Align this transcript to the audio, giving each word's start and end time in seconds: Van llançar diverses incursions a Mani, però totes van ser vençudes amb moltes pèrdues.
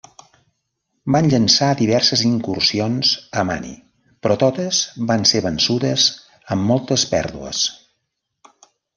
Van 1.15 1.27
llançar 1.31 1.67
diverses 1.81 2.21
incursions 2.29 3.11
a 3.41 3.43
Mani, 3.49 3.73
però 4.27 4.37
totes 4.43 4.79
van 5.11 5.27
ser 5.33 5.41
vençudes 5.49 6.07
amb 6.57 6.65
moltes 6.71 7.03
pèrdues. 7.13 7.61